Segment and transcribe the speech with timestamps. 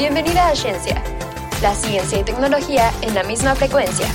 [0.00, 1.04] Bienvenida a Ciencia,
[1.60, 4.06] la ciencia y tecnología en la misma frecuencia.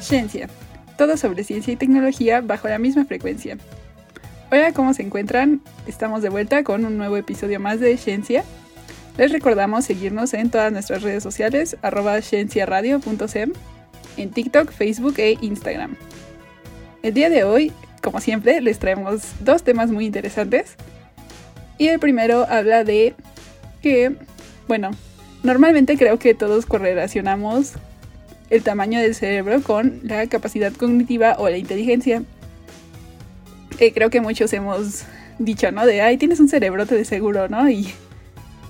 [0.00, 0.48] Ciencia,
[0.98, 3.58] todo sobre ciencia y tecnología bajo la misma frecuencia.
[4.50, 5.62] Hola, ¿cómo se encuentran?
[5.86, 8.42] Estamos de vuelta con un nuevo episodio más de Ciencia.
[9.18, 15.96] Les recordamos seguirnos en todas nuestras redes sociales, arroba en TikTok, Facebook e Instagram.
[17.02, 20.74] El día de hoy, como siempre, les traemos dos temas muy interesantes.
[21.78, 23.14] Y el primero habla de
[23.82, 24.16] que,
[24.68, 24.90] bueno,
[25.42, 27.72] normalmente creo que todos correlacionamos
[28.50, 32.22] el tamaño del cerebro con la capacidad cognitiva o la inteligencia.
[33.78, 35.04] Eh, creo que muchos hemos
[35.38, 35.86] dicho, ¿no?
[35.86, 37.68] De, ay, tienes un cerebrote de seguro, ¿no?
[37.68, 37.92] Y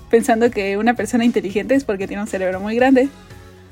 [0.09, 3.09] pensando que una persona inteligente es porque tiene un cerebro muy grande.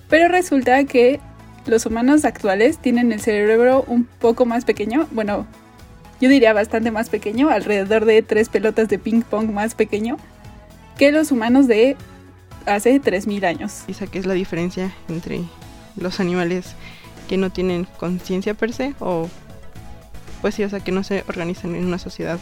[0.10, 1.20] Pero resulta que
[1.66, 5.48] los humanos actuales tienen el cerebro un poco más pequeño, bueno,
[6.22, 10.18] yo diría bastante más pequeño, alrededor de tres pelotas de ping pong más pequeño
[10.98, 11.98] que los humanos de
[12.66, 13.84] hace 3.000 años.
[13.88, 15.42] Esa que es la diferencia entre
[15.98, 16.76] los animales
[17.28, 19.28] que no tienen conciencia per se o
[20.42, 22.40] pues sí, o sea, que no se organizan en una sociedad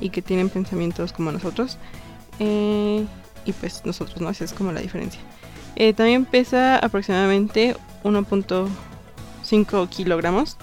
[0.00, 1.78] y que tienen pensamientos como nosotros.
[2.40, 3.06] Eh,
[3.46, 4.28] y pues nosotros, ¿no?
[4.28, 5.20] Esa es como la diferencia.
[5.76, 10.56] Eh, también pesa aproximadamente 1.5 kilogramos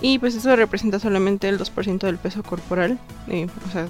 [0.00, 3.86] y pues eso representa solamente el 2% del peso corporal, eh, o sea,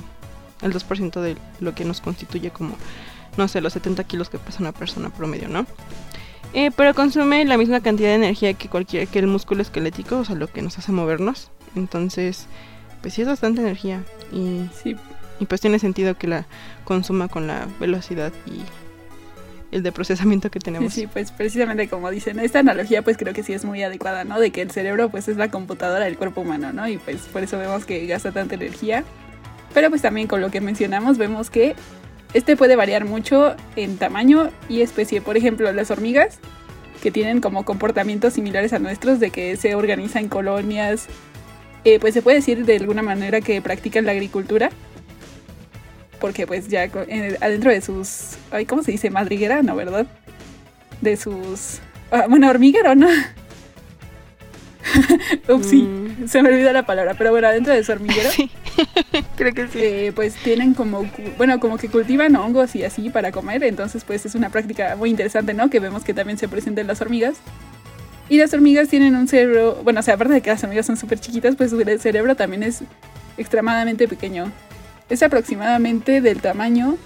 [0.63, 2.77] el 2% de lo que nos constituye como,
[3.37, 5.67] no sé, los 70 kilos que pesa una persona promedio, ¿no?
[6.53, 10.25] Eh, pero consume la misma cantidad de energía que cualquier que el músculo esquelético, o
[10.25, 11.51] sea, lo que nos hace movernos.
[11.77, 12.47] Entonces,
[13.03, 14.97] pues sí es bastante energía y sí.
[15.41, 16.47] Y pues tiene sentido que la
[16.85, 18.61] consuma con la velocidad y
[19.75, 20.93] el de procesamiento que tenemos.
[20.93, 24.39] Sí, pues precisamente como dicen, esta analogía pues creo que sí es muy adecuada, ¿no?
[24.39, 26.87] De que el cerebro pues es la computadora del cuerpo humano, ¿no?
[26.87, 29.05] Y pues por eso vemos que gasta tanta energía.
[29.73, 31.75] Pero pues también con lo que mencionamos vemos que
[32.35, 35.21] este puede variar mucho en tamaño y especie.
[35.21, 36.39] Por ejemplo, las hormigas,
[37.03, 41.07] que tienen como comportamientos similares a nuestros, de que se organizan colonias,
[41.85, 44.71] eh, pues se puede decir de alguna manera que practican la agricultura.
[46.21, 46.89] Porque pues ya
[47.41, 48.37] adentro de sus...
[48.69, 49.11] ¿Cómo se dice?
[49.11, 49.75] Madriguera, ¿no?
[49.75, 50.07] ¿Verdad?
[51.01, 51.81] De sus...
[52.11, 53.09] Ah, bueno, hormiguero, ¿no?
[55.49, 56.29] Ups, sí, mm.
[56.29, 58.31] se me olvidó la palabra, pero bueno, adentro de su hormiguero.
[58.41, 58.51] Sí,
[59.37, 59.79] creo que sí.
[59.83, 64.25] Eh, pues tienen como, bueno, como que cultivan hongos y así para comer, entonces pues
[64.25, 65.71] es una práctica muy interesante, ¿no?
[65.71, 67.39] Que vemos que también se presenta en las hormigas.
[68.29, 70.97] Y las hormigas tienen un cerebro, bueno, o sea, aparte de que las hormigas son
[70.97, 72.83] súper chiquitas, pues su cerebro también es
[73.37, 74.53] extremadamente pequeño.
[75.11, 76.97] Es aproximadamente del tamaño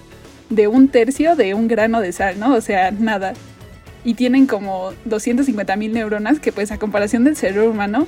[0.49, 2.53] de un tercio de un grano de sal, ¿no?
[2.53, 3.33] O sea, nada
[4.05, 8.07] y tienen como 250 mil neuronas que pues a comparación del cerebro humano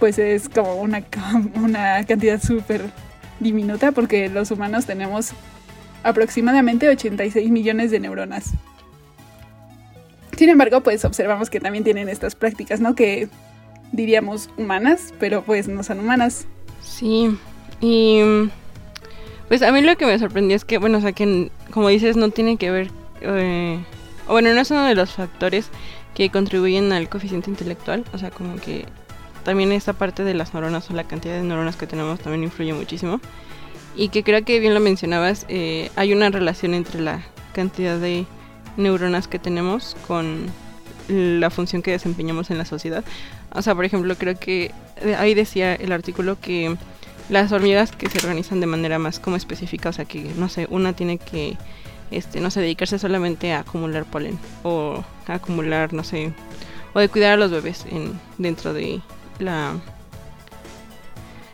[0.00, 1.04] pues es como una,
[1.54, 2.82] una cantidad súper
[3.40, 5.30] diminuta porque los humanos tenemos
[6.02, 8.50] aproximadamente 86 millones de neuronas.
[10.36, 12.94] Sin embargo, pues observamos que también tienen estas prácticas, ¿no?
[12.94, 13.28] Que
[13.92, 16.46] diríamos humanas, pero pues no son humanas.
[16.82, 17.38] Sí,
[17.80, 18.20] y
[19.48, 22.16] pues a mí lo que me sorprendió es que, bueno, o sea, que como dices,
[22.16, 22.90] no tiene que ver
[23.20, 23.78] eh,
[24.26, 25.68] bueno, no es uno de los factores
[26.14, 28.86] que contribuyen al coeficiente intelectual, o sea, como que
[29.44, 32.72] también esta parte de las neuronas o la cantidad de neuronas que tenemos también influye
[32.72, 33.20] muchísimo.
[33.96, 37.22] Y que creo que bien lo mencionabas, eh, hay una relación entre la
[37.52, 38.26] cantidad de
[38.76, 40.46] neuronas que tenemos con
[41.08, 43.04] la función que desempeñamos en la sociedad.
[43.52, 44.72] O sea, por ejemplo, creo que
[45.02, 46.76] eh, ahí decía el artículo que
[47.28, 50.66] las hormigas que se organizan de manera más como específica, o sea, que no sé,
[50.70, 51.56] una tiene que
[52.10, 56.32] este, no sé, dedicarse solamente a acumular polen o a acumular, no sé,
[56.92, 59.00] o de cuidar a los bebés en, dentro de
[59.38, 59.72] la...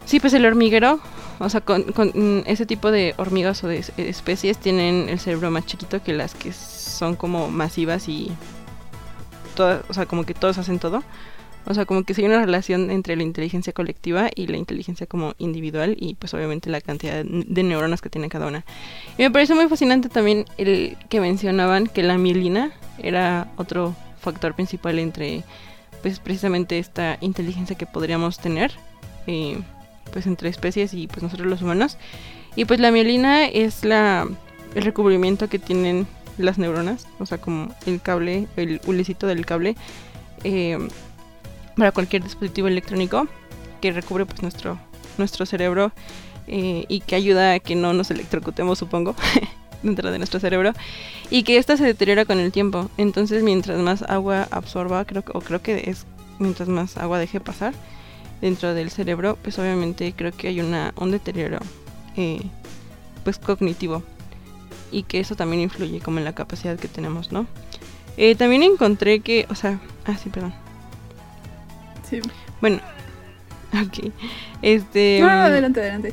[0.04, 1.00] Sí, pues el hormiguero,
[1.38, 6.02] o sea, con, ese tipo de hormigas o de especies tienen el cerebro más chiquito
[6.02, 8.32] que las que son como masivas y
[9.54, 11.02] todas, o sea, como que todos hacen todo.
[11.66, 15.06] O sea, como que si hay una relación entre la inteligencia colectiva y la inteligencia
[15.06, 18.64] como individual y pues obviamente la cantidad de neuronas que tiene cada una.
[19.18, 24.54] Y me parece muy fascinante también el que mencionaban que la mielina era otro factor
[24.54, 25.44] principal entre
[26.02, 28.72] pues precisamente esta inteligencia que podríamos tener
[29.26, 29.58] eh,
[30.12, 31.98] pues entre especies y pues nosotros los humanos.
[32.56, 34.26] Y pues la mielina es la
[34.74, 36.06] el recubrimiento que tienen
[36.38, 39.76] las neuronas, o sea, como el cable, el hulecito del cable.
[40.44, 40.78] Eh,
[41.76, 43.26] para cualquier dispositivo electrónico
[43.80, 44.78] que recubre pues nuestro,
[45.18, 45.92] nuestro cerebro
[46.46, 49.14] eh, y que ayuda a que no nos electrocutemos, supongo.
[49.82, 50.72] dentro de nuestro cerebro
[51.30, 52.90] y que esta se deteriora con el tiempo.
[52.96, 56.06] Entonces, mientras más agua absorba, creo o creo que es
[56.38, 57.74] mientras más agua deje pasar
[58.40, 61.58] dentro del cerebro, pues obviamente creo que hay una, un deterioro
[62.16, 62.42] eh,
[63.24, 64.02] pues cognitivo
[64.90, 67.46] y que eso también influye como en la capacidad que tenemos, ¿no?
[68.16, 70.54] Eh, también encontré que, o sea, ah, sí, perdón.
[72.10, 72.20] Sí.
[72.60, 72.78] Bueno,
[73.72, 74.12] ok.
[74.62, 75.18] Este.
[75.20, 76.12] No, mm, adelante, adelante.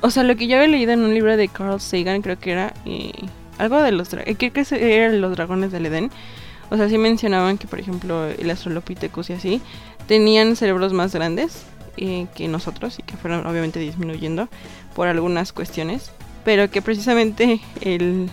[0.00, 2.52] O sea, lo que yo había leído en un libro de Carl Sagan, creo que
[2.52, 3.12] era eh,
[3.58, 6.10] algo de los dra- eh, creo que eran los dragones del Edén.
[6.70, 9.62] O sea, sí mencionaban que, por ejemplo, el Australopithecus y así
[10.06, 11.62] tenían cerebros más grandes
[11.96, 14.48] eh, que nosotros y que fueron obviamente disminuyendo
[14.94, 16.10] por algunas cuestiones,
[16.44, 18.28] pero que precisamente el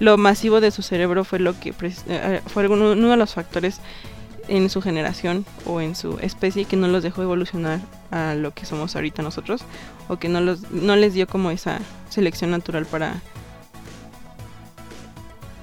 [0.00, 3.80] lo masivo de su cerebro fue lo que fue uno de los factores
[4.48, 7.80] en su generación o en su especie que no los dejó evolucionar
[8.10, 9.62] a lo que somos ahorita nosotros
[10.08, 11.80] o que no los no les dio como esa
[12.10, 13.20] selección natural para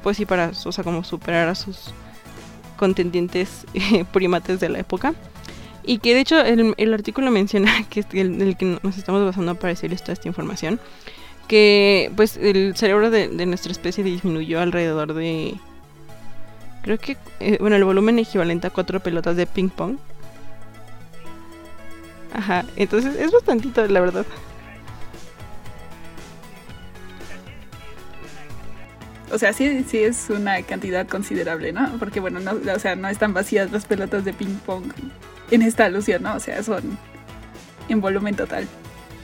[0.04, 1.94] pues sí para o sea como superar a sus
[2.82, 5.14] contendientes eh, primates de la época.
[5.84, 9.24] Y que de hecho el, el artículo menciona que es el, el que nos estamos
[9.24, 10.80] basando para decirles toda esta información
[11.48, 15.56] que pues el cerebro de, de nuestra especie disminuyó alrededor de
[16.82, 19.98] creo que eh, bueno el volumen equivalente a cuatro pelotas de ping pong
[22.34, 24.26] ajá entonces es bastantito la verdad
[29.32, 31.98] O sea, sí, sí es una cantidad considerable, ¿no?
[32.00, 34.92] Porque, bueno, no, o sea, no están vacías las pelotas de ping pong
[35.52, 36.36] en esta alusión, ¿no?
[36.36, 36.98] O sea, son
[37.88, 38.68] en volumen total.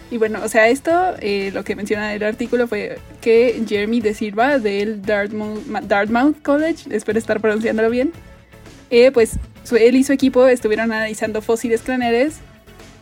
[0.10, 4.14] Y bueno, o sea, esto, eh, lo que menciona el artículo fue que Jeremy de
[4.14, 8.14] Silva del Dartmouth, Dartmouth College, espero estar pronunciándolo bien,
[8.90, 9.38] eh, pues
[9.78, 12.38] él y su equipo estuvieron analizando fósiles craneales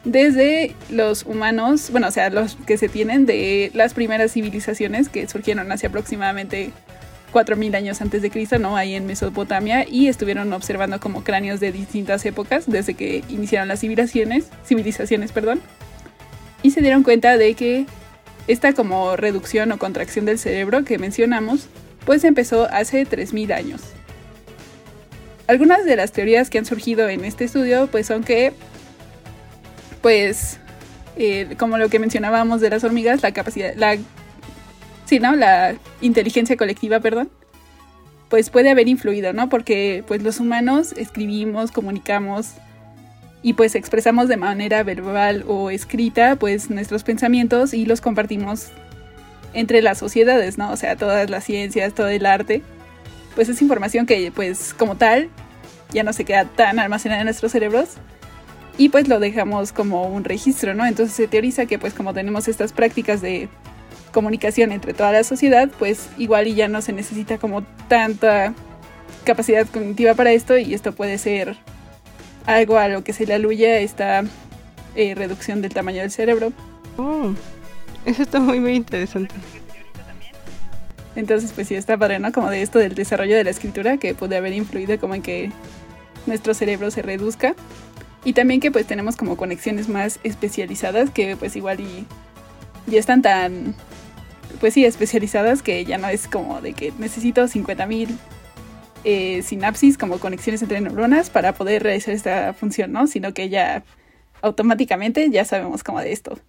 [0.04, 5.28] desde los humanos, bueno, o sea, los que se tienen de las primeras civilizaciones que
[5.28, 6.72] surgieron hace aproximadamente
[7.34, 8.78] 4.000 años antes de Cristo, ¿no?
[8.78, 13.82] Ahí en Mesopotamia, y estuvieron observando como cráneos de distintas épocas, desde que iniciaron las
[13.82, 15.62] civilizaciones, civilizaciones, perdón,
[16.66, 17.86] y se dieron cuenta de que
[18.48, 21.68] esta como reducción o contracción del cerebro que mencionamos,
[22.08, 23.82] pues empezó hace 3.000 años.
[25.46, 28.52] Algunas de las teorías que han surgido en este estudio, pues son que
[30.02, 30.58] pues
[31.18, 33.96] eh, como lo que mencionábamos de las hormigas, la capacidad, la,
[35.06, 35.36] sí, ¿no?
[35.36, 37.30] La inteligencia colectiva, perdón,
[38.30, 39.50] pues puede haber influido, ¿no?
[39.50, 42.54] Porque pues los humanos escribimos, comunicamos
[43.46, 48.70] y pues expresamos de manera verbal o escrita pues nuestros pensamientos y los compartimos
[49.54, 50.72] entre las sociedades, ¿no?
[50.72, 52.64] O sea, todas las ciencias, todo el arte,
[53.36, 55.30] pues es información que pues como tal
[55.94, 57.90] ya no se queda tan almacenada en nuestros cerebros,
[58.80, 60.84] y pues lo dejamos como un registro, ¿no?
[60.84, 63.48] Entonces se teoriza que pues como tenemos estas prácticas de
[64.12, 68.56] comunicación entre toda la sociedad, pues igual y ya no se necesita como tanta
[69.24, 71.56] capacidad cognitiva para esto y esto puede ser
[72.46, 74.24] algo a lo que se le aluye esta
[74.96, 76.52] eh, reducción del tamaño del cerebro.
[76.98, 77.32] Oh,
[78.06, 79.36] eso está muy muy interesante
[81.16, 82.32] Entonces pues sí está padre, ¿no?
[82.32, 85.52] Como de esto del desarrollo de la escritura que puede haber influido como en que
[86.26, 87.56] nuestro cerebro se reduzca.
[88.24, 92.06] Y también que pues tenemos como conexiones más especializadas que pues igual y
[92.88, 93.76] ya están tan,
[94.60, 98.10] pues sí, especializadas que ya no es como de que necesito 50.000
[99.06, 103.06] eh, sinapsis como conexiones entre neuronas para poder realizar esta función, ¿no?
[103.06, 103.84] Sino que ya
[104.42, 106.40] automáticamente ya sabemos como de esto.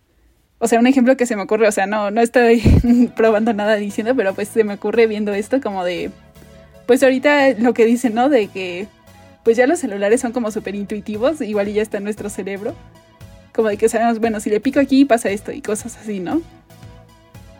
[0.58, 2.62] O sea, un ejemplo que se me ocurre, o sea, no, no estoy
[3.16, 6.10] probando nada diciendo, pero pues se me ocurre viendo esto como de,
[6.86, 8.30] pues ahorita lo que dicen, ¿no?
[8.30, 8.88] De que
[9.44, 12.74] pues ya los celulares son como súper intuitivos, igual y ya está en nuestro cerebro.
[13.54, 16.42] Como de que sabemos, bueno, si le pico aquí pasa esto y cosas así, ¿no?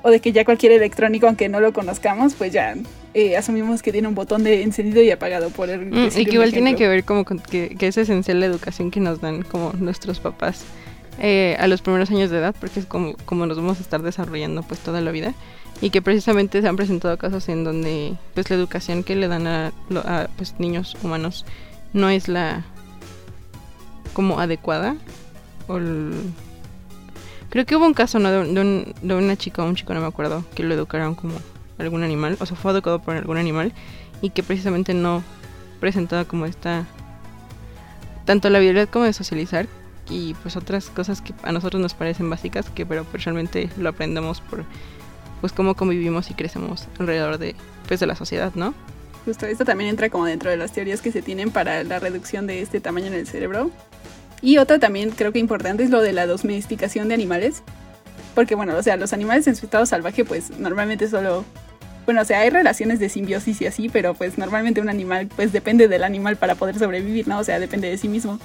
[0.07, 2.77] O de que ya cualquier electrónico, aunque no lo conozcamos, pues ya
[3.13, 5.87] eh, asumimos que tiene un botón de encendido y apagado por el...
[5.87, 8.93] Mm, y que igual tiene que ver como con que, que es esencial la educación
[8.93, 10.63] que nos dan como nuestros papás
[11.19, 14.01] eh, a los primeros años de edad, porque es como, como nos vamos a estar
[14.01, 15.35] desarrollando pues toda la vida.
[15.81, 19.49] Y que precisamente se han presentado casos en donde pues la educación que le dan
[19.49, 19.73] a,
[20.37, 21.45] pues niños humanos
[21.93, 22.65] no es la
[24.13, 24.95] como adecuada.
[25.67, 26.13] O el-
[27.51, 28.31] Creo que hubo un caso ¿no?
[28.31, 31.15] de, de un- de una chica o un chico, no me acuerdo, que lo educaron
[31.15, 31.35] como
[31.79, 33.73] algún animal, o sea, fue educado por algún animal
[34.23, 35.23] y que precisamente no
[35.81, 36.85] presentaba como esta
[38.25, 39.67] tanto la habilidad como de socializar
[40.09, 44.41] y pues otras cosas que a nosotros nos parecen básicas que pero realmente lo aprendemos
[44.41, 44.65] por
[45.41, 47.55] pues cómo convivimos y crecemos alrededor de
[47.87, 48.75] pues de la sociedad, ¿no?
[49.25, 52.47] Justo esto también entra como dentro de las teorías que se tienen para la reducción
[52.47, 53.71] de este tamaño en el cerebro.
[54.43, 57.63] Y otra también creo que importante es lo de la domesticación de animales.
[58.35, 61.45] porque bueno, o sea, los animales en su estado salvaje pues normalmente solo
[62.07, 65.53] bueno, o sea, hay relaciones de simbiosis y así, pero pues normalmente un animal pues
[65.53, 67.41] depende del animal para poder sobrevivir, ¿no?
[67.41, 68.39] O sea, depende de sí mismo.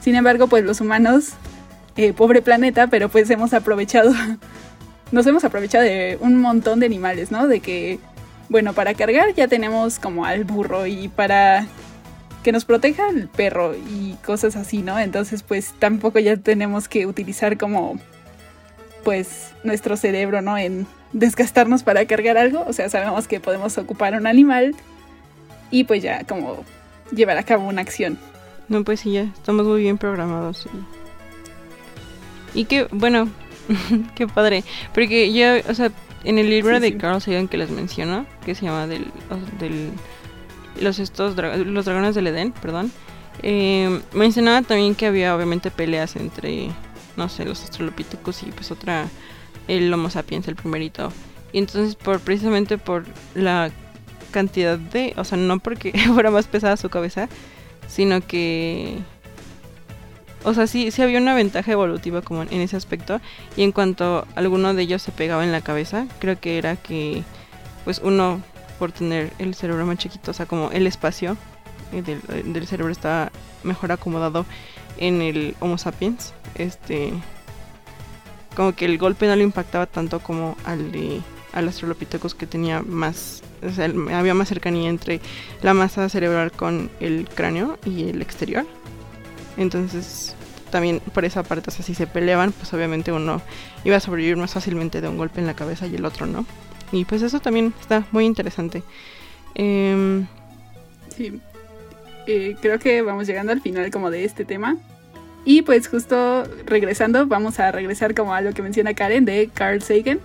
[0.00, 1.30] Sin embargo, pues los humanos,
[1.96, 4.12] eh, pobre planeta, pero pues hemos aprovechado,
[5.12, 7.46] nos hemos aprovechado de un montón de animales, ¿no?
[7.46, 8.00] De que,
[8.48, 11.68] bueno, para cargar ya tenemos como al burro y para
[12.42, 14.98] que nos proteja el perro y cosas así, ¿no?
[14.98, 17.98] Entonces, pues tampoco ya tenemos que utilizar como
[19.04, 20.56] pues nuestro cerebro, ¿no?
[20.58, 24.74] En desgastarnos para cargar algo, o sea, sabemos que podemos ocupar un animal
[25.70, 26.64] y pues ya como
[27.12, 28.18] llevar a cabo una acción.
[28.68, 30.66] No, pues sí, ya estamos muy bien programados.
[32.54, 33.28] Y, y que, bueno,
[34.14, 35.90] qué padre, porque ya, o sea,
[36.24, 39.06] en el libro de Carl Sagan que les menciono, que se llama del,
[39.58, 39.90] del
[40.80, 42.90] los estos los dragones del Edén, perdón,
[43.42, 46.70] eh, mencionaba también que había obviamente peleas entre
[47.16, 49.08] no sé, los Australopithecus y pues otra,
[49.68, 51.12] el Homo sapiens, el primerito.
[51.52, 53.70] Y entonces, por precisamente por la
[54.30, 57.28] cantidad de, o sea, no porque fuera más pesada su cabeza,
[57.88, 58.98] sino que,
[60.44, 63.20] o sea, sí, sí había una ventaja evolutiva como en ese aspecto.
[63.56, 67.22] Y en cuanto alguno de ellos se pegaba en la cabeza, creo que era que,
[67.84, 68.40] pues uno,
[68.80, 71.36] por tener el cerebro más chiquito, o sea, como el espacio
[71.92, 72.20] del,
[72.52, 73.30] del cerebro estaba
[73.62, 74.46] mejor acomodado
[74.96, 77.12] en el Homo sapiens, este
[78.56, 81.20] como que el golpe no le impactaba tanto como al de
[81.52, 83.84] al Australopithecus que tenía más o sea,
[84.18, 85.20] había más cercanía entre
[85.60, 88.66] la masa cerebral con el cráneo y el exterior.
[89.58, 90.34] Entonces,
[90.70, 93.42] también por esa parte, o sea, si se peleaban, pues obviamente uno
[93.84, 96.46] iba a sobrevivir más fácilmente de un golpe en la cabeza y el otro no.
[96.92, 98.82] Y pues eso también está muy interesante.
[99.54, 100.26] Em,
[101.16, 101.40] sí,
[102.26, 104.76] eh, creo que vamos llegando al final como de este tema.
[105.44, 109.80] Y pues justo regresando, vamos a regresar como a lo que menciona Karen de Carl
[109.82, 110.20] Sagan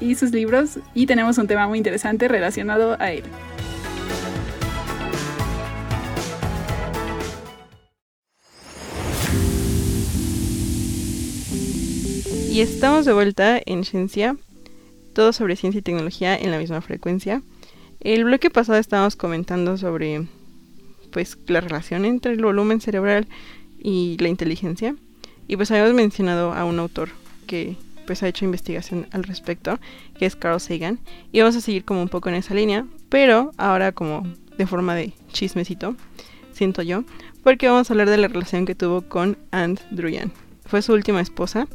[0.00, 0.78] y sus libros.
[0.94, 3.24] Y tenemos un tema muy interesante relacionado a él.
[12.50, 14.34] Y estamos de vuelta en Ciencia,
[15.16, 17.42] todo sobre ciencia y tecnología en la misma frecuencia.
[18.00, 20.26] El bloque pasado estábamos comentando sobre
[21.10, 23.26] pues la relación entre el volumen cerebral
[23.78, 24.94] y la inteligencia.
[25.48, 27.08] Y pues habíamos mencionado a un autor
[27.46, 29.80] que pues ha hecho investigación al respecto,
[30.18, 30.98] que es Carl Sagan.
[31.32, 34.22] Y vamos a seguir como un poco en esa línea, pero ahora como
[34.58, 35.96] de forma de chismecito,
[36.52, 37.04] siento yo,
[37.42, 40.30] porque vamos a hablar de la relación que tuvo con Ant Druyan.
[40.66, 41.68] Fue su última esposa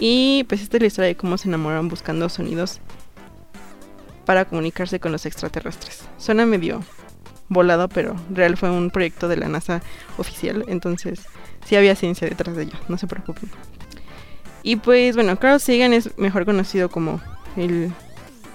[0.00, 2.80] y pues esta es la historia de cómo se enamoraron buscando sonidos
[4.24, 6.04] para comunicarse con los extraterrestres.
[6.16, 6.82] Suena medio
[7.50, 9.82] volado, pero real fue un proyecto de la NASA
[10.16, 11.20] oficial, entonces
[11.66, 13.50] sí había ciencia detrás de ello, no se preocupen.
[14.62, 17.20] Y pues bueno, Carl Sagan es mejor conocido como
[17.56, 17.92] el,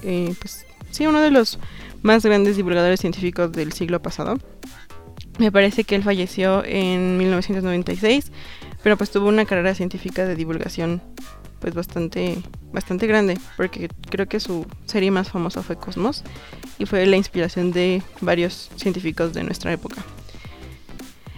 [0.01, 1.59] eh, pues sí, uno de los
[2.01, 4.39] más grandes divulgadores científicos del siglo pasado.
[5.37, 8.31] Me parece que él falleció en 1996,
[8.85, 11.01] pero pues tuvo una carrera científica de divulgación
[11.59, 12.37] pues bastante
[12.71, 16.23] bastante grande, porque creo que su serie más famosa fue Cosmos
[16.77, 20.03] y fue la inspiración de varios científicos de nuestra época.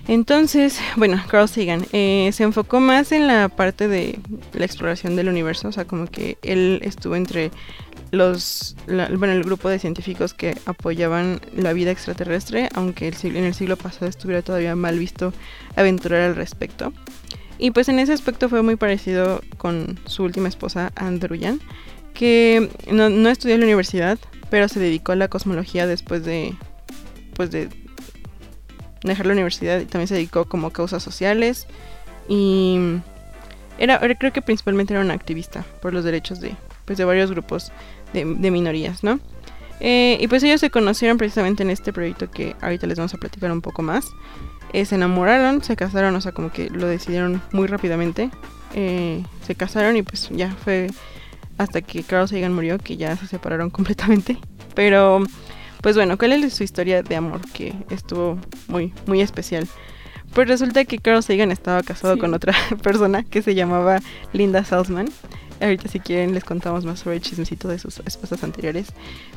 [0.09, 4.19] Entonces, bueno, Carl Sagan eh, se enfocó más en la parte de
[4.51, 7.51] la exploración del universo, o sea, como que él estuvo entre
[8.11, 13.77] los, bueno, el grupo de científicos que apoyaban la vida extraterrestre, aunque en el siglo
[13.77, 15.31] pasado estuviera todavía mal visto
[15.77, 16.91] aventurar al respecto.
[17.57, 21.59] Y pues en ese aspecto fue muy parecido con su última esposa, Andruyan,
[22.13, 26.55] que no, estudió en la universidad, pero se dedicó a la cosmología después de,
[27.33, 27.69] pues de
[29.03, 31.67] dejar la universidad y también se dedicó como a causas sociales
[32.27, 32.79] y
[33.77, 37.71] era, creo que principalmente era una activista por los derechos de, pues de varios grupos
[38.13, 39.19] de, minorías, ¿no?
[39.79, 43.17] Eh, y pues ellos se conocieron precisamente en este proyecto que ahorita les vamos a
[43.17, 44.05] platicar un poco más.
[44.73, 48.29] Eh, se enamoraron, se casaron, o sea, como que lo decidieron muy rápidamente.
[48.73, 50.87] Eh, se casaron y pues ya fue
[51.57, 54.37] hasta que Carl Sagan murió que ya se separaron completamente.
[54.75, 55.23] Pero,
[55.81, 57.41] pues bueno, ¿cuál es su historia de amor?
[57.53, 59.67] Que estuvo muy, muy especial.
[60.33, 63.99] Pues resulta que Carl Sagan estaba casado con otra persona que se llamaba
[64.33, 65.09] Linda Salzman.
[65.59, 68.87] Ahorita si quieren les contamos más sobre el chismecito de sus esposas anteriores.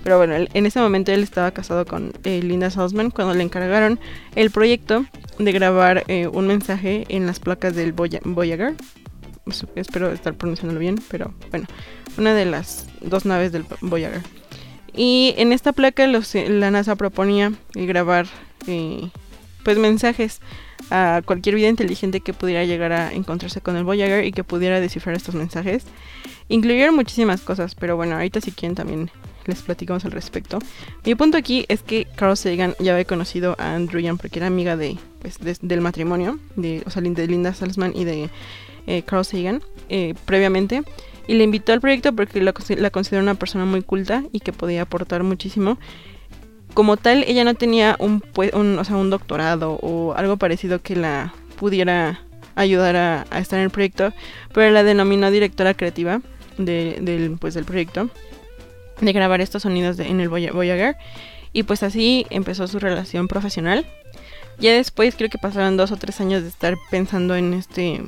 [0.03, 3.99] Pero bueno, en ese momento él estaba casado con eh, Linda Salzman cuando le encargaron
[4.35, 5.07] el proyecto
[5.39, 8.75] de grabar eh, un mensaje en las placas del Voyager.
[9.75, 11.67] Espero estar pronunciándolo bien, pero bueno,
[12.19, 14.23] una de las dos naves del Voyager.
[14.93, 18.27] Y en esta placa los, la NASA proponía grabar
[18.67, 19.11] eh,
[19.65, 20.41] pues mensajes
[20.91, 24.81] a cualquier vida inteligente que pudiera llegar a encontrarse con el Voyager y que pudiera
[24.81, 25.85] descifrar estos mensajes.
[26.49, 29.11] Incluyeron muchísimas cosas, pero bueno, ahorita si quieren también
[29.47, 30.59] les platicamos al respecto.
[31.05, 34.47] Mi punto aquí es que Carl Sagan ya había conocido a Andrew Young porque era
[34.47, 38.31] amiga de, pues, del matrimonio, de, o sea, de Linda Salzman y de
[38.87, 40.83] eh, Carl Sagan eh, previamente.
[41.27, 44.53] Y le invitó al proyecto porque la, la consideró una persona muy culta y que
[44.53, 45.79] podía aportar muchísimo
[46.75, 48.23] como tal, ella no tenía un,
[48.53, 52.21] un, o sea, un doctorado o algo parecido que la pudiera
[52.55, 54.13] ayudar a, estar en el proyecto,
[54.53, 56.21] pero la denominó directora creativa
[56.59, 58.11] del, pues, del proyecto,
[59.01, 60.97] de grabar estos sonidos en el Voyager.
[61.53, 63.85] Y pues así empezó su relación profesional.
[64.59, 68.03] Ya después creo que pasaron dos o tres años de estar pensando en este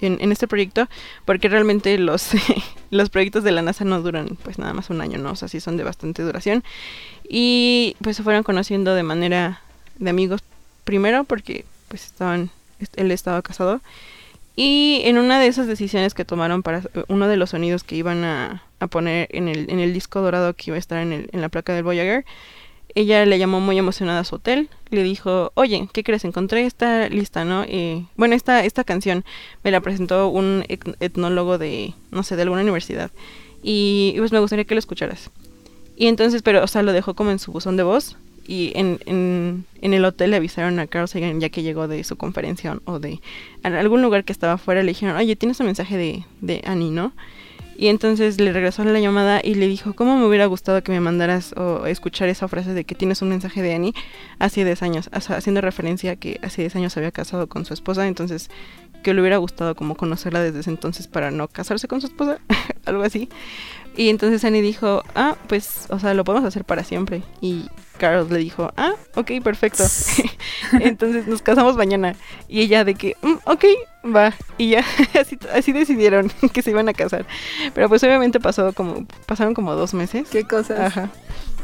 [0.00, 0.88] en, este proyecto,
[1.24, 2.30] porque realmente los,
[2.90, 5.32] los proyectos de la NASA no duran pues nada más un año, ¿no?
[5.32, 6.64] O sea, sí son de bastante duración.
[7.28, 9.60] Y pues se fueron conociendo de manera
[9.98, 10.42] de amigos
[10.84, 12.50] primero porque pues estaban,
[12.96, 13.80] él estaba casado.
[14.56, 18.24] Y en una de esas decisiones que tomaron para uno de los sonidos que iban
[18.24, 21.28] a, a poner en el, en el disco dorado que iba a estar en, el,
[21.32, 22.24] en la placa del Voyager,
[22.98, 26.24] ella le llamó muy emocionada a su hotel, le dijo, oye, ¿qué crees?
[26.24, 27.62] Encontré esta lista, ¿no?
[27.68, 29.24] Eh, bueno, esta, esta canción
[29.62, 33.12] me la presentó un etnólogo de, no sé, de alguna universidad.
[33.62, 35.30] Y, pues me gustaría que lo escucharas.
[35.96, 38.16] Y entonces, pero, o sea, lo dejó como en su buzón de voz.
[38.48, 42.02] Y en, en, en el hotel le avisaron a Carl Sagan, ya que llegó de
[42.02, 43.20] su conferencia o de
[43.62, 47.12] algún lugar que estaba afuera, le dijeron, oye, tienes un mensaje de, de Annie, ¿no?
[47.80, 50.98] Y entonces le regresó la llamada y le dijo, ¿cómo me hubiera gustado que me
[50.98, 53.94] mandaras o escuchar esa frase de que tienes un mensaje de Annie
[54.40, 57.74] hace 10 años, haciendo referencia a que hace 10 años se había casado con su
[57.74, 58.50] esposa, entonces
[59.04, 62.40] que le hubiera gustado como conocerla desde ese entonces para no casarse con su esposa,
[62.84, 63.28] algo así.
[63.96, 67.22] Y entonces Annie dijo, ah, pues, o sea, lo podemos hacer para siempre.
[67.40, 67.66] Y
[67.96, 69.84] Carol le dijo, ah, ok, perfecto.
[70.80, 72.16] entonces nos casamos mañana.
[72.48, 73.64] Y ella de que, mm, ok,
[74.14, 74.34] va.
[74.56, 74.84] Y ya,
[75.20, 77.26] así, así decidieron que se iban a casar.
[77.74, 80.28] Pero pues obviamente pasó como, pasaron como dos meses.
[80.30, 80.80] ¿Qué cosas?
[80.80, 81.10] Ajá.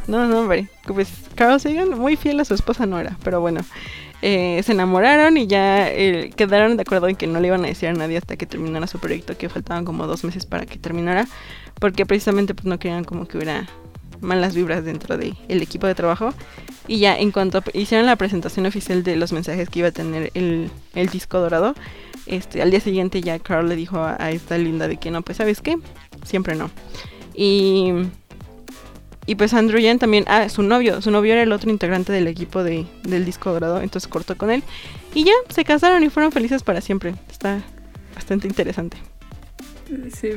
[0.07, 0.69] No, no, hombre.
[0.87, 3.63] Pues Carol Sagan muy fiel a su esposa no era, pero bueno.
[4.27, 7.69] Eh, se enamoraron y ya eh, quedaron de acuerdo en que no le iban a
[7.69, 10.78] decir a nadie hasta que terminara su proyecto, que faltaban como dos meses para que
[10.78, 11.28] terminara,
[11.78, 13.67] porque precisamente pues no querían como que hubiera
[14.25, 16.33] malas vibras dentro del equipo de trabajo.
[16.89, 20.30] Y ya en cuanto hicieron la presentación oficial de los mensajes que iba a tener
[20.35, 20.71] el,
[21.13, 21.75] disco dorado,
[22.26, 25.39] este, al día siguiente ya Carl le dijo a, esta linda de que no, pues
[25.39, 25.76] sabes qué,
[26.25, 26.71] siempre no.
[27.34, 27.93] Y
[29.26, 32.26] y pues Andrew Yen también, ah, su novio, su novio era el otro integrante del
[32.26, 34.63] equipo de, del disco dorado, entonces cortó con él.
[35.15, 37.15] Y ya, se casaron y fueron felices para siempre.
[37.30, 37.63] Está
[38.15, 38.99] bastante interesante.
[40.15, 40.30] Sí.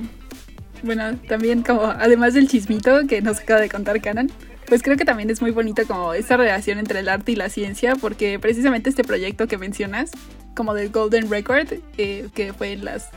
[0.83, 4.31] Bueno, también como, además del chismito que nos acaba de contar Canon,
[4.67, 7.49] pues creo que también es muy bonito como esta relación entre el arte y la
[7.49, 10.11] ciencia, porque precisamente este proyecto que mencionas,
[10.55, 13.09] como del Golden Record, eh, que fue en las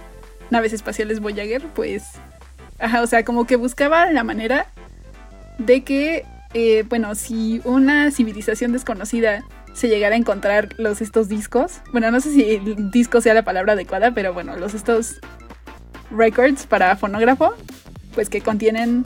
[0.50, 2.04] naves espaciales Voyager, pues,
[3.02, 4.66] o sea, como que buscaba la manera
[5.58, 11.80] de que, eh, bueno, si una civilización desconocida se llegara a encontrar los estos discos,
[11.92, 15.20] bueno, no sé si el disco sea la palabra adecuada, pero bueno, los estos
[16.10, 17.54] records para fonógrafo,
[18.14, 19.04] pues que contienen,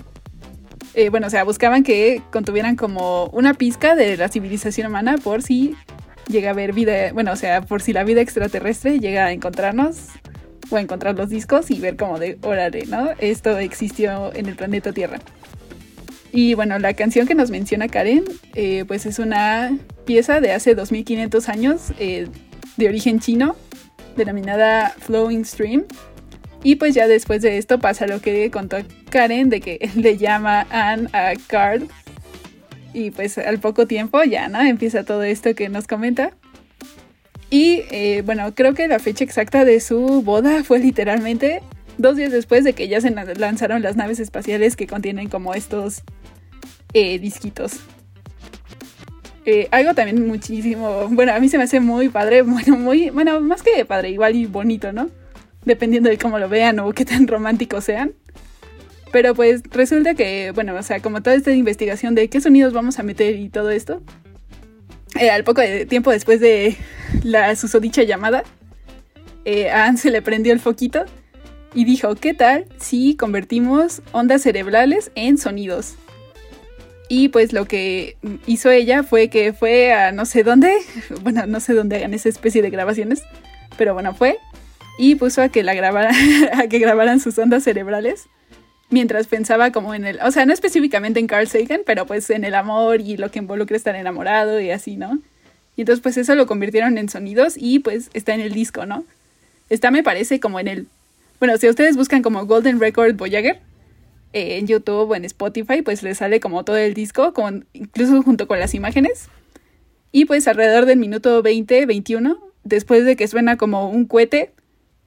[0.94, 5.42] eh, bueno, o sea, buscaban que contuvieran como una pizca de la civilización humana por
[5.42, 5.74] si
[6.28, 10.08] llega a haber vida, bueno, o sea, por si la vida extraterrestre llega a encontrarnos
[10.70, 13.10] o a encontrar los discos y ver como de, órale, ¿no?
[13.18, 15.18] Esto existió en el planeta Tierra.
[16.32, 20.74] Y bueno, la canción que nos menciona Karen, eh, pues es una pieza de hace
[20.74, 22.28] 2500 años eh,
[22.76, 23.54] de origen chino,
[24.16, 25.84] denominada Flowing Stream.
[26.64, 28.78] Y pues ya después de esto pasa lo que contó
[29.10, 31.86] Karen, de que le llama Anne a Carl.
[32.92, 34.60] Y pues al poco tiempo ya, ¿no?
[34.60, 36.32] Empieza todo esto que nos comenta.
[37.50, 41.60] Y eh, bueno, creo que la fecha exacta de su boda fue literalmente
[41.98, 46.02] dos días después de que ya se lanzaron las naves espaciales que contienen como estos
[46.94, 47.80] eh, disquitos.
[49.44, 53.40] Eh, algo también muchísimo, bueno, a mí se me hace muy padre, bueno, muy, bueno,
[53.40, 55.10] más que padre, igual y bonito, ¿no?
[55.64, 58.12] Dependiendo de cómo lo vean o qué tan románticos sean.
[59.12, 62.98] Pero pues resulta que, bueno, o sea, como toda esta investigación de qué sonidos vamos
[62.98, 64.02] a meter y todo esto,
[65.18, 66.76] eh, al poco de tiempo después de
[67.22, 68.42] la susodicha llamada,
[69.72, 71.04] a Anne se le prendió el foquito
[71.74, 75.96] y dijo, ¿qué tal si convertimos ondas cerebrales en sonidos?
[77.08, 80.72] Y pues lo que hizo ella fue que fue a no sé dónde,
[81.22, 83.22] bueno, no sé dónde hagan esa especie de grabaciones,
[83.76, 84.38] pero bueno, fue
[84.98, 86.14] y puso a que la grabaran,
[86.52, 88.28] a que grabaran sus ondas cerebrales
[88.90, 92.44] mientras pensaba como en el, o sea, no específicamente en Carl Sagan, pero pues en
[92.44, 95.18] el amor y lo que involucra estar enamorado y así, ¿no?
[95.76, 99.04] Y entonces pues eso lo convirtieron en sonidos y pues está en el disco, ¿no?
[99.68, 100.86] Está me parece como en el...
[101.40, 103.58] Bueno, si ustedes buscan como Golden Record Voyager
[104.32, 108.22] eh, en YouTube o en Spotify, pues les sale como todo el disco, con, incluso
[108.22, 109.28] junto con las imágenes.
[110.12, 114.52] Y pues alrededor del minuto 20, 21, después de que suena como un cohete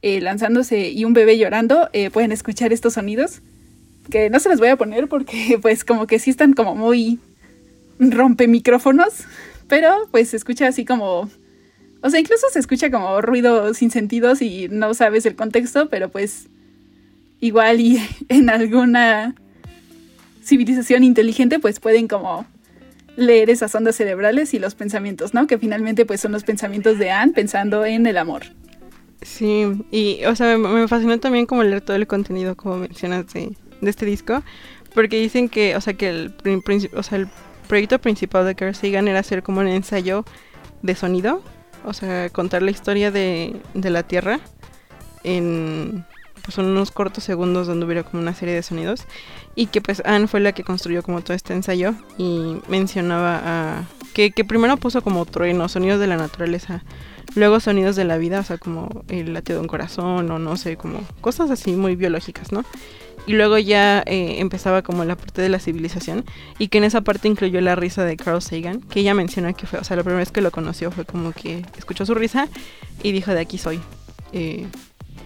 [0.02, 3.42] eh, lanzándose y un bebé llorando, eh, pueden escuchar estos sonidos.
[4.10, 7.20] Que no se los voy a poner porque pues como que sí están como muy
[8.00, 9.24] rompe micrófonos,
[9.68, 11.30] pero pues se escucha así como...
[12.04, 16.10] O sea, incluso se escucha como ruido sin sentidos y no sabes el contexto, pero
[16.10, 16.48] pues
[17.40, 19.36] igual y en alguna
[20.44, 22.46] civilización inteligente pues pueden como
[23.18, 25.48] leer esas ondas cerebrales y los pensamientos, ¿no?
[25.48, 28.44] Que finalmente pues son los pensamientos de Anne pensando en el amor.
[29.22, 33.56] Sí, y o sea, me, fascinó también como leer todo el contenido, como mencionas, de,
[33.82, 34.44] este disco,
[34.94, 36.36] porque dicen que, o sea, que el,
[36.96, 37.28] o sea, el
[37.68, 40.24] proyecto principal de Carl Sagan era hacer como un ensayo
[40.82, 41.42] de sonido,
[41.84, 44.40] o sea, contar la historia de, de la Tierra
[45.24, 46.06] en
[46.44, 49.04] pues, unos cortos segundos donde hubiera como una serie de sonidos
[49.56, 53.84] y que pues Anne fue la que construyó como todo este ensayo y mencionaba a
[54.14, 56.84] que, que primero puso como truenos, sonidos de la naturaleza,
[57.36, 60.58] luego sonidos de la vida, o sea, como el latido de un corazón o no
[60.58, 62.64] sé, como cosas así muy biológicas, ¿no?
[63.28, 66.24] y luego ya eh, empezaba como la parte de la civilización
[66.58, 69.68] y que en esa parte incluyó la risa de Carl Sagan, que ella menciona que
[69.68, 72.48] fue, o sea, la primera vez que lo conoció fue como que escuchó su risa
[73.04, 73.82] y dijo de aquí soy,
[74.32, 74.66] eh,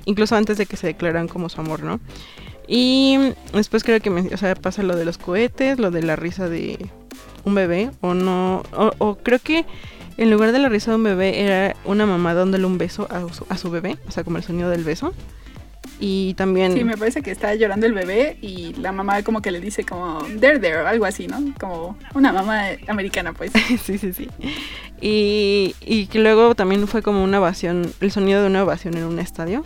[0.06, 2.00] incluso antes de que se declararan como su amor, ¿no?
[2.68, 3.18] Y
[3.54, 6.90] después creo que o sea, pasa lo de los cohetes, lo de la risa de
[7.44, 9.66] un bebé, o no, o, creo que
[10.22, 13.26] en lugar de la risa de un bebé era una mamá dándole un beso a
[13.50, 15.14] a su bebé, o sea, como el sonido del beso.
[16.00, 16.74] Y también...
[16.74, 19.84] Sí, me parece que está llorando el bebé y la mamá como que le dice
[19.84, 21.40] como, there, there, o algo así, ¿no?
[21.60, 23.52] Como una mamá americana, pues.
[23.84, 24.28] sí, sí, sí.
[25.00, 29.06] Y, y que luego también fue como una ovación, el sonido de una ovación en
[29.06, 29.64] un estadio.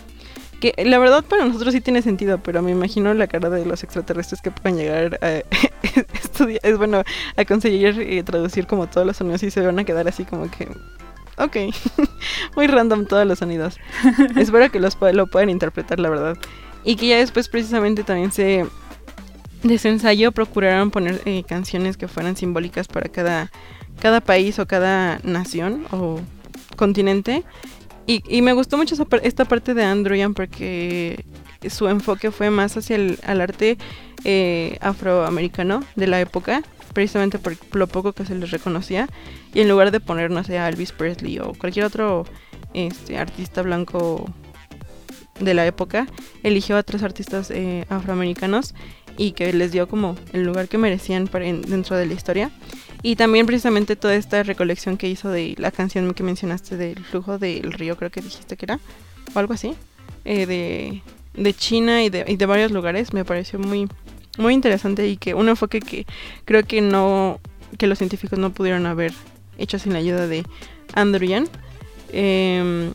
[0.73, 3.83] Que la verdad para nosotros sí tiene sentido, pero me imagino la cara de los
[3.83, 5.43] extraterrestres que pueden llegar a
[6.23, 7.03] estudiar, es bueno,
[7.37, 10.49] a conseguir eh, traducir como todos los sonidos y se van a quedar así como
[10.49, 10.67] que
[11.37, 11.55] ok.
[12.55, 13.77] Muy random todos los sonidos.
[14.35, 16.35] Espero que los lo puedan interpretar, la verdad.
[16.83, 18.65] Y que ya después precisamente también se...
[19.61, 23.51] De ensayo procuraron poner eh, canciones que fueran simbólicas para cada,
[23.99, 26.21] cada país o cada nación o
[26.75, 27.43] continente.
[28.07, 31.25] Y, me gustó mucho esta parte de Androyan porque
[31.69, 33.77] su enfoque fue más hacia el arte
[34.23, 36.63] eh, afroamericano de la época
[36.95, 39.07] precisamente por lo poco que se les reconocía.
[39.53, 42.25] Y en lugar de poner, no sé, a Elvis Presley o cualquier otro
[42.73, 44.33] este, artista blanco
[45.39, 46.07] de la época,
[46.41, 48.73] eligió a tres artistas eh, afroamericanos
[49.17, 51.29] y que les dio como el lugar que merecían
[51.67, 52.51] dentro de la historia.
[53.01, 57.37] Y también precisamente toda esta recolección que hizo de la canción que mencionaste del flujo
[57.37, 58.79] del río, creo que dijiste que era,
[59.33, 59.75] o algo así,
[60.25, 61.01] eh, de,
[61.35, 63.87] de China y de, y de varios lugares, me pareció muy,
[64.37, 66.05] muy interesante y que un enfoque que
[66.45, 67.39] creo que no
[67.77, 69.13] que los científicos no pudieron haber
[69.57, 70.43] hecho sin la ayuda de
[70.93, 71.45] Andrew
[72.11, 72.91] Eh,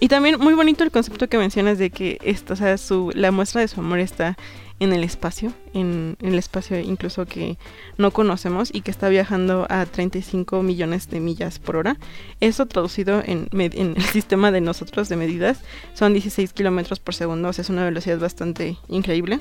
[0.00, 3.30] y también muy bonito el concepto que mencionas de que esto, o sea, su, la
[3.30, 4.36] muestra de su amor está
[4.82, 7.56] en el espacio, en, el espacio incluso que
[7.98, 11.96] no conocemos y que está viajando a 35 millones de millas por hora.
[12.40, 15.60] Eso traducido en, en el sistema de nosotros de medidas
[15.94, 19.38] son 16 kilómetros por segundo, o sea, es una velocidad bastante increíble.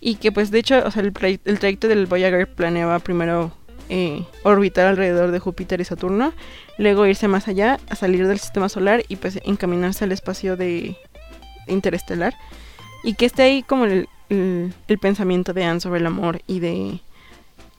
[0.00, 1.12] Y que pues de hecho, o sea, el,
[1.44, 3.52] el trayecto del Voyager planeaba primero
[3.88, 6.32] eh, orbitar alrededor de Júpiter y Saturno,
[6.78, 10.96] luego irse más allá, a salir del sistema solar y pues encaminarse al espacio de
[11.66, 12.34] interestelar.
[13.02, 17.00] Y que esté ahí como el, el, pensamiento de Anne sobre el amor y de...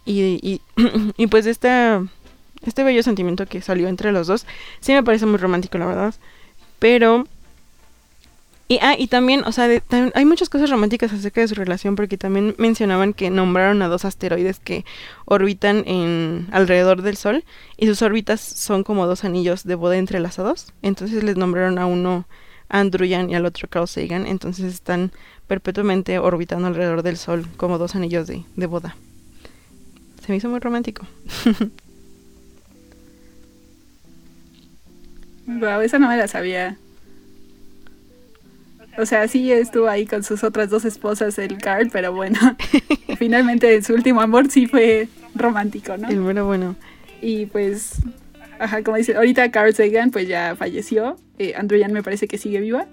[0.06, 0.62] Y,
[1.18, 2.02] y, pues esta,
[2.66, 4.46] este bello sentimiento que salió entre los dos,
[4.80, 6.16] sí me parece muy romántico, la verdad.
[6.80, 7.26] Pero
[8.70, 9.70] y, ah, y también, o sea,
[10.14, 14.04] hay muchas cosas románticas acerca de su relación porque también mencionaban que nombraron a dos
[14.04, 14.84] asteroides que
[15.24, 17.46] orbitan en alrededor del Sol
[17.78, 20.74] y sus órbitas son como dos anillos de boda entrelazados.
[20.82, 22.28] Entonces les nombraron a uno
[22.70, 24.26] Andruyan y al otro Carl Sagan.
[24.26, 25.12] Entonces están
[25.48, 28.96] perpetuamente orbitando alrededor del Sol como dos anillos de, de boda.
[30.26, 31.06] Se me hizo muy romántico.
[35.48, 36.78] wow, esa no me la sabía.
[38.98, 42.40] O sea, sí estuvo ahí con sus otras dos esposas, el Carl, pero bueno,
[43.20, 46.10] finalmente su último amor sí fue romántico, ¿no?
[46.10, 46.76] El bueno, bueno.
[47.22, 48.02] Y pues,
[48.60, 52.60] ajá, como dice, ahorita Carl Sagan pues ya falleció, eh, Andrew me parece que sigue
[52.60, 52.88] viva.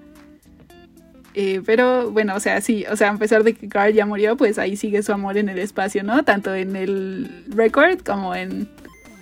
[1.35, 4.37] Eh, pero bueno, o sea, sí, o sea, a pesar de que Carl ya murió,
[4.37, 6.25] pues ahí sigue su amor en el espacio, ¿no?
[6.25, 8.69] Tanto en el record como en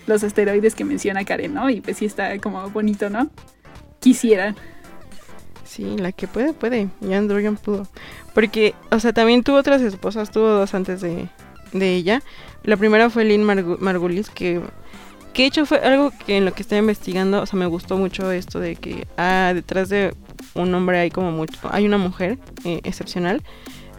[0.07, 1.71] los asteroides que menciona Karen, ¿no?
[1.71, 3.31] Y pues sí está como bonito, ¿no?
[4.01, 4.55] Quisiera.
[5.65, 6.89] Sí, la que puede, puede.
[7.01, 7.87] Y Androyan pudo.
[8.35, 11.29] Porque, o sea, también tuvo otras esposas, tuvo dos antes de,
[11.73, 12.23] de ella.
[12.63, 14.61] La primera fue Lynn Margulis, que,
[15.33, 17.97] que de hecho fue algo que en lo que estaba investigando, o sea, me gustó
[17.97, 20.15] mucho esto de que ah, detrás de
[20.55, 23.43] un hombre hay como mucho, hay una mujer eh, excepcional.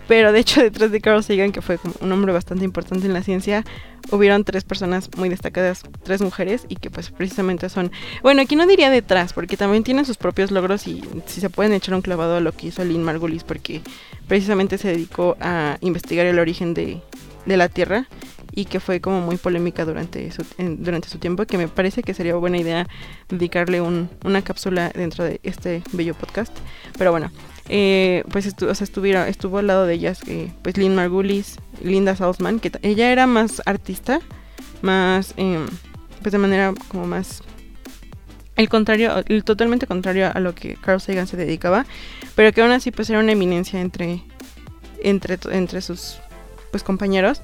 [0.07, 3.23] Pero de hecho detrás de Carl Sagan, que fue un hombre bastante importante en la
[3.23, 3.63] ciencia,
[4.11, 7.91] hubieron tres personas muy destacadas, tres mujeres, y que pues precisamente son,
[8.21, 11.73] bueno, aquí no diría detrás, porque también tienen sus propios logros y si se pueden
[11.73, 13.81] echar un clavado a lo que hizo Lynn Margulis, porque
[14.27, 17.01] precisamente se dedicó a investigar el origen de,
[17.45, 18.07] de la Tierra
[18.55, 22.13] y que fue como muy polémica durante su, durante su tiempo, que me parece que
[22.13, 22.87] sería buena idea
[23.29, 26.55] dedicarle un, una cápsula dentro de este bello podcast.
[26.97, 27.31] Pero bueno,
[27.69, 32.71] eh, pues estuviera, estuvo al lado de ellas eh, pues Lynn Margulis, Linda Salzman, que
[32.83, 34.19] ella era más artista,
[34.81, 35.65] más, em,
[36.21, 37.41] pues de manera como más...
[38.55, 41.87] El contrario, el totalmente contrario a lo que Carl Sagan se dedicaba,
[42.35, 44.21] pero que aún así pues era una eminencia entre,
[45.01, 46.19] entre, entre sus
[46.69, 47.41] pues compañeros.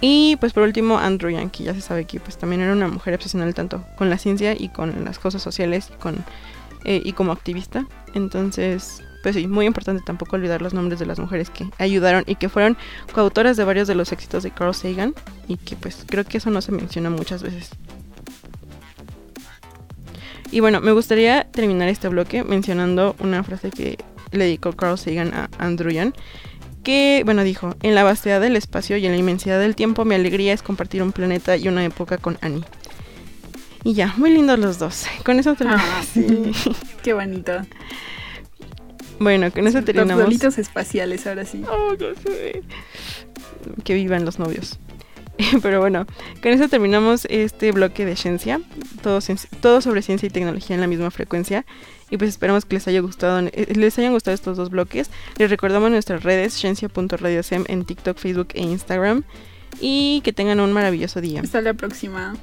[0.00, 3.14] Y pues por último Andrew Yankee, ya se sabe que pues también era una mujer
[3.14, 6.24] obsesional tanto con la ciencia y con las cosas sociales y, con,
[6.84, 7.86] eh, y como activista.
[8.14, 12.36] Entonces, pues sí, muy importante tampoco olvidar los nombres de las mujeres que ayudaron y
[12.36, 12.76] que fueron
[13.12, 15.14] coautoras de varios de los éxitos de Carl Sagan
[15.48, 17.70] y que pues creo que eso no se menciona muchas veces.
[20.50, 23.98] Y bueno, me gustaría terminar este bloque mencionando una frase que
[24.30, 26.12] le dedicó Carl Sagan a Andrew Young
[26.82, 30.14] que, bueno, dijo, en la vastedad del espacio y en la inmensidad del tiempo mi
[30.14, 32.64] alegría es compartir un planeta y una época con Annie.
[33.84, 35.06] Y ya, muy lindos los dos.
[35.24, 35.84] Con eso terminamos.
[35.88, 37.52] Ah, Qué bonito.
[39.20, 40.42] Bueno, con eso terminamos.
[40.42, 41.64] Los espaciales, ahora sí.
[41.68, 42.62] Oh, no sé.
[43.82, 44.78] Que vivan los novios.
[45.62, 46.06] Pero bueno,
[46.42, 48.60] con eso terminamos este bloque de ciencia.
[49.02, 49.20] Todo,
[49.60, 51.64] todo sobre ciencia y tecnología en la misma frecuencia.
[52.10, 55.10] Y pues esperamos que les haya gustado, eh, les hayan gustado estos dos bloques.
[55.36, 59.24] Les recordamos nuestras redes, ciencia.radiosem en TikTok, Facebook e Instagram.
[59.80, 61.42] Y que tengan un maravilloso día.
[61.42, 62.34] Hasta la próxima.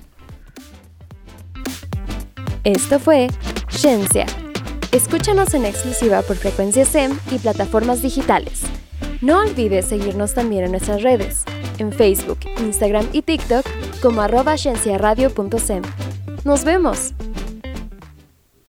[2.63, 3.27] Esto fue
[3.69, 4.25] Ciencia.
[4.91, 8.61] Escúchanos en exclusiva por frecuencia SEM y plataformas digitales.
[9.21, 11.43] No olvides seguirnos también en nuestras redes,
[11.77, 13.65] en Facebook, Instagram y TikTok
[14.01, 14.55] como arroba
[16.43, 17.13] Nos vemos.